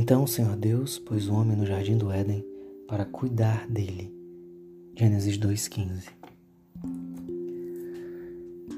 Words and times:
Então 0.00 0.22
o 0.22 0.28
Senhor 0.28 0.54
Deus 0.54 0.96
pôs 0.96 1.26
o 1.26 1.34
homem 1.34 1.56
no 1.56 1.66
jardim 1.66 1.98
do 1.98 2.08
Éden 2.08 2.46
para 2.86 3.04
cuidar 3.04 3.66
dele. 3.66 4.14
Gênesis 4.96 5.36
2,15 5.36 6.04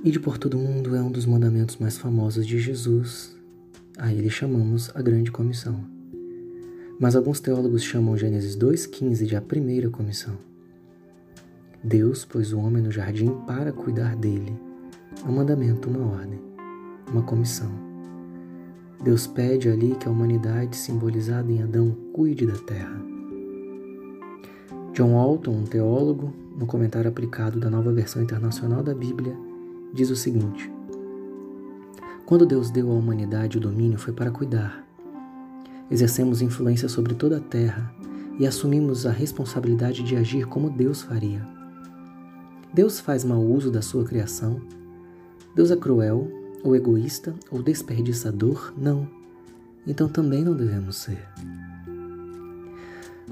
Ide 0.03 0.19
por 0.19 0.39
todo 0.39 0.57
mundo 0.57 0.97
é 0.97 1.03
um 1.03 1.13
dos 1.13 1.27
mandamentos 1.27 1.77
mais 1.77 1.99
famosos 1.99 2.47
de 2.47 2.59
Jesus. 2.59 3.37
A 3.99 4.11
ele 4.11 4.31
chamamos 4.31 4.91
a 4.97 5.03
Grande 5.03 5.31
Comissão. 5.31 5.85
Mas 6.99 7.15
alguns 7.15 7.39
teólogos 7.39 7.83
chamam 7.83 8.17
Gênesis 8.17 8.57
2,15 8.57 9.27
de 9.27 9.37
a 9.37 9.43
primeira 9.43 9.91
comissão. 9.91 10.39
Deus 11.85 12.25
pôs 12.25 12.55
o 12.55 12.59
homem 12.59 12.83
no 12.83 12.91
jardim 12.91 13.31
para 13.47 13.75
cuidar 13.75 14.17
dele. 14.17 14.59
É 15.23 15.29
um 15.29 15.33
mandamento, 15.33 15.91
uma 15.91 16.13
ordem, 16.15 16.41
uma 17.13 17.23
comissão. 17.23 17.90
Deus 19.03 19.27
pede 19.27 19.71
ali 19.71 19.95
que 19.95 20.07
a 20.07 20.11
humanidade, 20.11 20.77
simbolizada 20.77 21.51
em 21.51 21.63
Adão, 21.63 21.97
cuide 22.13 22.47
da 22.47 22.59
terra. 22.59 23.01
John 24.93 25.15
Walton, 25.15 25.53
um 25.53 25.65
teólogo, 25.65 26.35
no 26.59 26.67
comentário 26.67 27.09
aplicado 27.09 27.59
da 27.59 27.71
nova 27.71 27.91
versão 27.93 28.23
internacional 28.23 28.83
da 28.83 28.95
Bíblia, 28.95 29.35
diz 29.95 30.11
o 30.11 30.17
seguinte: 30.17 30.71
Quando 32.27 32.45
Deus 32.45 32.71
deu 32.71 32.91
à 32.91 32.95
humanidade 32.95 33.57
o 33.57 33.61
domínio 33.61 33.99
foi 33.99 34.13
para 34.13 34.31
cuidar. 34.31 34.87
Exercemos 35.91 36.43
influência 36.43 36.89
sobre 36.89 37.15
toda 37.15 37.39
a 37.39 37.41
terra 37.41 37.93
e 38.39 38.47
assumimos 38.47 39.07
a 39.07 39.11
responsabilidade 39.11 40.03
de 40.03 40.15
agir 40.15 40.45
como 40.47 40.69
Deus 40.69 41.01
faria. 41.01 41.49
Deus 42.73 43.01
faz 43.01 43.25
mau 43.25 43.43
uso 43.43 43.71
da 43.71 43.81
sua 43.81 44.05
criação. 44.05 44.61
Deus 45.55 45.71
é 45.71 45.77
cruel 45.77 46.40
ou 46.63 46.77
egoísta 46.77 47.35
ou 47.51 47.63
desperdiçador, 47.63 48.73
não. 48.77 49.09
Então 49.87 50.09
também 50.09 50.45
não 50.45 50.55
devemos 50.55 50.97
ser. 50.97 51.27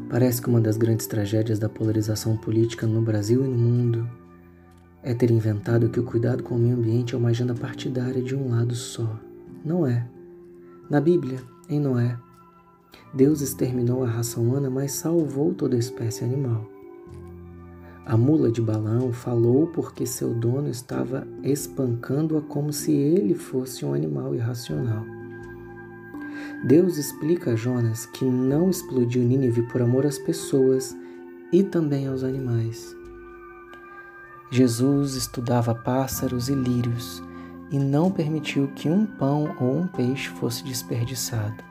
Parece 0.09 0.41
que 0.41 0.49
uma 0.49 0.61
das 0.61 0.77
grandes 0.77 1.07
tragédias 1.07 1.59
da 1.59 1.69
polarização 1.69 2.37
política 2.37 2.87
no 2.87 3.03
Brasil 3.03 3.45
e 3.45 3.49
no 3.49 3.57
mundo 3.57 4.09
é 5.03 5.13
ter 5.13 5.31
inventado 5.31 5.89
que 5.91 6.01
o 6.01 6.05
cuidado 6.05 6.43
com 6.43 6.55
o 6.55 6.59
meio 6.59 6.77
ambiente 6.77 7.15
é 7.15 7.19
uma 7.19 7.31
agenda 7.31 7.55
partidária 7.55 8.23
de 8.23 8.35
um 8.35 8.51
lado 8.51 8.75
só. 8.75 9.19
Não 9.65 9.87
é. 9.87 10.07
Na 10.89 11.01
Bíblia, 11.01 11.41
em 11.69 11.79
Noé, 11.79 12.19
Deus 13.13 13.41
exterminou 13.41 14.05
a 14.05 14.09
raça 14.09 14.41
humana, 14.41 14.71
mas 14.71 14.93
salvou 14.93 15.53
toda 15.53 15.77
a 15.77 15.79
espécie 15.79 16.25
animal. 16.25 16.78
A 18.09 18.17
mula 18.17 18.51
de 18.51 18.63
Balaão 18.63 19.13
falou 19.13 19.67
porque 19.67 20.07
seu 20.07 20.33
dono 20.33 20.71
estava 20.71 21.29
espancando-a 21.43 22.41
como 22.41 22.73
se 22.73 22.91
ele 22.91 23.35
fosse 23.35 23.85
um 23.85 23.93
animal 23.93 24.35
irracional. 24.35 25.05
Deus 26.65 26.97
explica 26.97 27.53
a 27.53 27.55
Jonas 27.55 28.07
que 28.07 28.25
não 28.25 28.71
explodiu 28.71 29.23
Nínive 29.23 29.61
por 29.65 29.83
amor 29.83 30.07
às 30.07 30.19
pessoas 30.19 30.97
e 31.53 31.63
também 31.63 32.07
aos 32.07 32.25
animais. 32.25 32.97
Jesus 34.51 35.15
estudava 35.15 35.75
pássaros 35.75 36.49
e 36.49 36.55
lírios 36.55 37.23
e 37.71 37.79
não 37.79 38.11
permitiu 38.11 38.69
que 38.69 38.89
um 38.89 39.05
pão 39.05 39.55
ou 39.61 39.81
um 39.81 39.87
peixe 39.87 40.31
fosse 40.31 40.65
desperdiçado. 40.65 41.63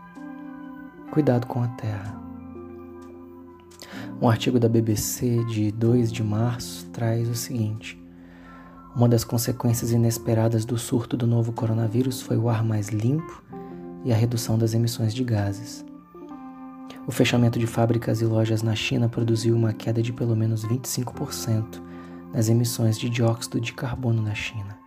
Cuidado 1.10 1.48
com 1.48 1.64
a 1.64 1.68
terra. 1.70 2.27
Um 4.20 4.28
artigo 4.28 4.60
da 4.60 4.68
BBC 4.68 5.44
de 5.46 5.72
2 5.72 6.12
de 6.12 6.24
março 6.24 6.88
traz 6.88 7.30
o 7.30 7.36
seguinte: 7.36 8.02
Uma 8.96 9.08
das 9.08 9.24
consequências 9.24 9.92
inesperadas 9.92 10.66
do 10.66 10.76
surto 10.76 11.16
do 11.16 11.28
novo 11.28 11.52
coronavírus 11.52 12.20
foi 12.20 12.36
o 12.36 12.50
ar 12.50 12.64
mais 12.64 12.90
limpo 12.90 13.44
e 14.04 14.12
a 14.12 14.16
redução 14.16 14.58
das 14.58 14.74
emissões 14.74 15.14
de 15.14 15.24
gases. 15.24 15.86
O 17.06 17.12
fechamento 17.12 17.60
de 17.60 17.68
fábricas 17.68 18.20
e 18.20 18.26
lojas 18.26 18.64
na 18.64 18.74
China 18.76 19.08
produziu 19.08 19.56
uma 19.56 19.72
queda 19.72 20.02
de 20.02 20.12
pelo 20.12 20.36
menos 20.36 20.66
25% 20.66 21.80
nas 22.34 22.50
emissões 22.50 22.98
de 22.98 23.12
dióxido 23.12 23.62
de 23.62 23.72
carbono 23.72 24.24
na 24.24 24.34
China. 24.34 24.80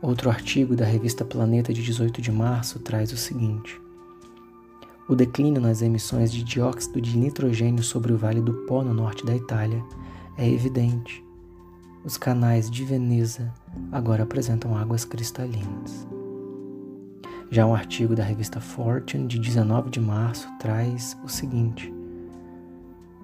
Outro 0.00 0.30
artigo 0.30 0.74
da 0.74 0.86
revista 0.86 1.26
Planeta 1.26 1.74
de 1.74 1.82
18 1.82 2.22
de 2.22 2.32
março 2.32 2.78
traz 2.78 3.12
o 3.12 3.18
seguinte: 3.18 3.78
o 5.08 5.14
declínio 5.14 5.60
nas 5.60 5.82
emissões 5.82 6.32
de 6.32 6.42
dióxido 6.42 7.00
de 7.00 7.16
nitrogênio 7.16 7.82
sobre 7.82 8.12
o 8.12 8.16
Vale 8.16 8.40
do 8.40 8.52
Pó 8.66 8.82
no 8.82 8.92
norte 8.92 9.24
da 9.24 9.36
Itália 9.36 9.82
é 10.36 10.48
evidente. 10.50 11.24
Os 12.04 12.16
canais 12.16 12.68
de 12.68 12.84
Veneza 12.84 13.52
agora 13.92 14.24
apresentam 14.24 14.76
águas 14.76 15.04
cristalinas. 15.04 16.06
Já 17.50 17.64
um 17.64 17.74
artigo 17.74 18.16
da 18.16 18.24
revista 18.24 18.60
Fortune 18.60 19.28
de 19.28 19.38
19 19.38 19.90
de 19.90 20.00
março 20.00 20.48
traz 20.58 21.16
o 21.24 21.28
seguinte: 21.28 21.92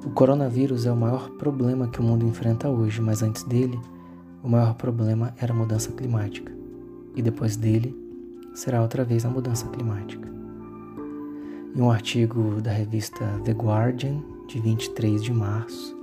O 0.04 0.10
coronavírus 0.10 0.86
é 0.86 0.92
o 0.92 0.96
maior 0.96 1.30
problema 1.30 1.88
que 1.88 2.00
o 2.00 2.04
mundo 2.04 2.24
enfrenta 2.24 2.68
hoje, 2.68 3.00
mas 3.00 3.22
antes 3.22 3.42
dele, 3.42 3.80
o 4.40 4.48
maior 4.48 4.74
problema 4.74 5.34
era 5.36 5.52
a 5.52 5.56
mudança 5.56 5.90
climática. 5.90 6.52
E 7.16 7.22
depois 7.22 7.56
dele, 7.56 7.96
será 8.54 8.80
outra 8.80 9.04
vez 9.04 9.24
a 9.24 9.28
mudança 9.28 9.66
climática. 9.68 10.41
E 11.74 11.80
um 11.80 11.90
artigo 11.90 12.60
da 12.60 12.70
revista 12.70 13.24
The 13.44 13.52
Guardian, 13.52 14.22
de 14.46 14.60
23 14.60 15.22
de 15.22 15.32
março, 15.32 15.96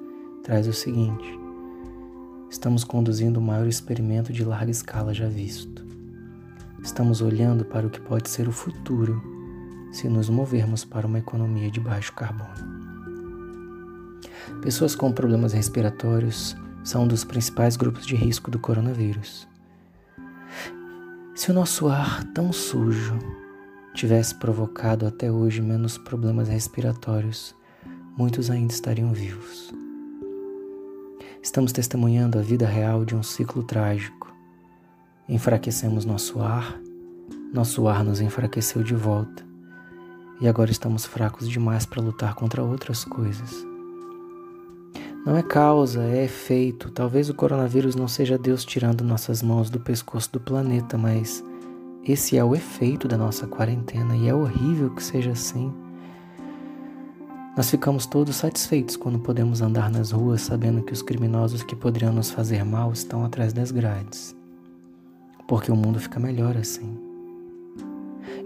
traz 0.44 0.68
o 0.68 0.74
seguinte: 0.74 1.40
Estamos 2.50 2.84
conduzindo 2.84 3.38
o 3.38 3.41
maior 3.41 3.68
experimento 3.68 4.34
de 4.34 4.44
larga 4.44 4.72
escala 4.72 5.13
já 5.13 5.28
visto. 5.28 5.85
Estamos 6.84 7.22
olhando 7.22 7.63
para 7.66 7.85
o 7.85 7.90
que 7.90 8.02
pode 8.02 8.29
ser 8.29 8.47
o 8.47 8.52
futuro 8.52 9.22
se 9.91 10.09
nos 10.09 10.28
movermos 10.28 10.84
para 10.84 11.06
uma 11.06 11.19
economia 11.19 11.69
de 11.69 11.79
baixo 11.79 12.13
carbono. 12.13 12.50
Pessoas 14.63 14.96
com 14.96 15.12
problemas 15.12 15.53
respiratórios 15.53 16.58
são 16.84 17.03
um 17.03 17.08
dos 17.08 17.24
principais 17.24 17.78
grupos 17.78 18.08
de 18.08 18.16
risco 18.16 18.50
do 18.50 18.58
coronavírus. 18.58 19.47
Se 21.35 21.52
o 21.52 21.53
nosso 21.53 21.88
ar 21.88 22.24
tão 22.34 22.52
sujo 22.52 23.19
tivesse 24.00 24.34
provocado 24.34 25.06
até 25.06 25.30
hoje 25.30 25.62
menos 25.62 25.98
problemas 25.98 26.48
respiratórios, 26.48 27.54
muitos 28.18 28.50
ainda 28.50 28.72
estariam 28.72 29.12
vivos. 29.12 29.74
Estamos 31.44 31.74
testemunhando 31.74 32.40
a 32.40 32.42
vida 32.42 32.66
real 32.66 33.04
de 33.04 33.14
um 33.14 33.22
ciclo 33.22 33.62
trágico. 33.62 34.34
Enfraquecemos 35.28 36.06
nosso 36.06 36.40
ar, 36.40 36.80
nosso 37.54 37.90
ar 37.90 38.06
nos 38.06 38.22
enfraqueceu 38.22 38.84
de 38.84 38.96
volta, 38.96 39.46
e 40.40 40.48
agora 40.48 40.72
estamos 40.72 41.04
fracos 41.04 41.50
demais 41.50 41.86
para 41.86 42.02
lutar 42.02 42.36
contra 42.36 42.64
outras 42.64 43.04
coisas. 43.04 43.54
Não 45.26 45.36
é 45.36 45.44
causa, 45.44 46.02
é 46.04 46.24
efeito. 46.24 46.90
Talvez 46.90 47.30
o 47.30 47.34
coronavírus 47.34 47.96
não 47.96 48.08
seja 48.08 48.38
Deus 48.38 48.64
tirando 48.64 49.04
nossas 49.04 49.44
mãos 49.44 49.70
do 49.70 49.78
pescoço 49.78 50.32
do 50.32 50.40
planeta, 50.40 50.98
mas 50.98 51.44
esse 52.12 52.36
é 52.36 52.44
o 52.44 52.56
efeito 52.56 53.08
da 53.08 53.16
nossa 53.16 53.46
quarentena 53.46 54.16
e 54.16 54.28
é 54.28 54.34
horrível 54.34 54.90
que 54.90 55.03
seja 55.03 55.30
assim. 55.30 55.72
Nós 57.56 57.70
ficamos 57.70 58.08
todos 58.08 58.36
satisfeitos 58.38 58.96
quando 58.96 59.20
podemos 59.20 59.62
andar 59.62 59.92
nas 59.92 60.09
ruas 60.09 60.42
sabendo 60.42 60.81
que 60.81 60.92
os 60.92 61.03
criminosos 61.03 61.62
que 61.62 61.75
poderiam 61.75 62.12
nos 62.12 62.31
fazer 62.31 62.66
mal 62.66 62.92
estão 62.92 63.24
atrás 63.24 63.53
das 63.53 63.70
grades. 63.70 64.36
Porque 65.47 65.72
o 65.72 65.75
mundo 65.75 66.00
fica 66.00 66.20
melhor 66.20 66.58
assim. 66.58 66.97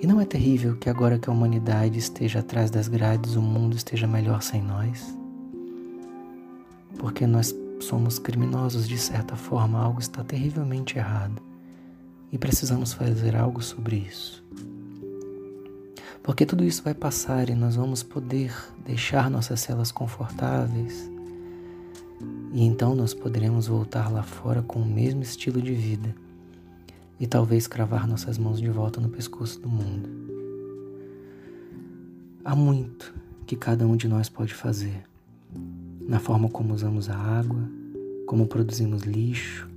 E 0.02 0.06
não 0.06 0.20
é 0.20 0.26
terrível 0.26 0.76
que 0.76 0.90
agora 0.90 1.18
que 1.18 1.30
a 1.30 1.34
humanidade 1.34 1.98
esteja 1.98 2.40
atrás 2.40 2.70
das 2.70 2.90
grades, 2.90 3.38
o 3.38 3.42
mundo 3.42 3.78
esteja 3.78 4.06
melhor 4.06 4.42
sem 4.42 4.62
nós? 4.62 5.18
Porque 7.00 7.26
nós 7.26 7.56
somos 7.80 8.20
criminosos 8.20 8.90
de 8.90 8.98
certa 8.98 9.38
forma, 9.38 9.80
algo 9.80 10.02
está 10.02 10.22
terrivelmente 10.22 10.98
errado 10.98 11.53
e 12.34 12.38
precisamos 12.40 12.94
fazer 12.94 13.36
algo 13.36 13.62
sobre 13.62 13.96
isso. 13.96 14.44
Porque 16.24 16.48
tudo 16.48 16.64
isso 16.64 16.82
vai 16.82 16.96
passar 16.96 17.48
e 17.48 17.54
nós 17.54 17.76
vamos 17.76 18.02
poder 18.02 18.52
deixar 18.84 19.30
nossas 19.30 19.60
celas 19.60 19.92
confortáveis 19.92 21.12
e 22.52 22.64
então 22.64 22.96
nós 22.96 23.14
poderemos 23.14 23.68
voltar 23.68 24.12
lá 24.12 24.24
fora 24.24 24.64
com 24.64 24.80
o 24.80 24.86
mesmo 24.86 25.22
estilo 25.22 25.62
de 25.62 25.74
vida 25.74 26.16
e 27.20 27.28
talvez 27.28 27.68
cravar 27.68 28.08
nossas 28.08 28.40
mãos 28.40 28.60
de 28.60 28.70
volta 28.70 29.00
no 29.00 29.10
pescoço 29.10 29.60
do 29.60 29.70
mundo. 29.70 30.10
Há 32.44 32.56
muito 32.56 33.14
que 33.46 33.56
cada 33.56 33.86
um 33.86 33.96
de 33.96 34.08
nós 34.08 34.28
pode 34.28 34.56
fazer 34.56 35.04
na 36.02 36.20
forma 36.20 36.50
como 36.50 36.74
usamos 36.74 37.10
a 37.10 37.16
água, 37.16 37.62
como 38.26 38.48
produzimos 38.48 39.04
lixo, 39.04 39.70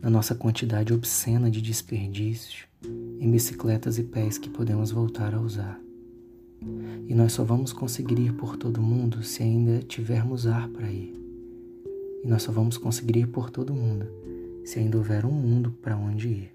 na 0.00 0.08
nossa 0.10 0.34
quantidade 0.34 0.92
obscena 0.92 1.50
de 1.50 1.60
desperdício 1.60 2.66
em 3.20 3.30
bicicletas 3.30 3.98
e 3.98 4.02
pés 4.02 4.38
que 4.38 4.48
podemos 4.48 4.90
voltar 4.90 5.34
a 5.34 5.40
usar. 5.40 5.80
E 7.06 7.14
nós 7.14 7.32
só 7.32 7.44
vamos 7.44 7.72
conseguir 7.72 8.18
ir 8.18 8.32
por 8.34 8.56
todo 8.56 8.80
mundo 8.80 9.22
se 9.22 9.42
ainda 9.42 9.80
tivermos 9.82 10.46
ar 10.46 10.68
para 10.68 10.90
ir. 10.90 11.14
E 12.24 12.28
nós 12.28 12.42
só 12.42 12.52
vamos 12.52 12.78
conseguir 12.78 13.18
ir 13.18 13.26
por 13.26 13.50
todo 13.50 13.74
mundo 13.74 14.06
se 14.64 14.78
ainda 14.78 14.96
houver 14.96 15.24
um 15.24 15.32
mundo 15.32 15.72
para 15.82 15.96
onde 15.96 16.28
ir. 16.28 16.54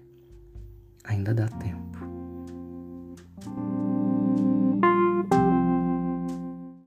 Ainda 1.04 1.34
dá 1.34 1.48
tempo. 1.48 1.98